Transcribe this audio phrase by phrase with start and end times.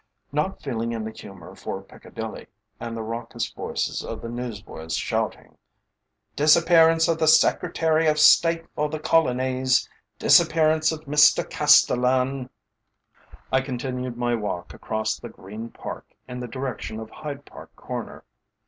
[0.31, 2.47] Not feeling in the humour for Piccadilly,
[2.79, 5.59] and the raucous voices of the newsboys shouting
[6.35, 9.87] "DISAPPEARANCE OF THE SECRETARY OF STATE FOR THE COLONIES:
[10.17, 12.49] DISAPPEARANCE OF MR CASTELLAN!"
[13.51, 18.23] I continued my walk across the green Park in the direction of Hyde Park Corner.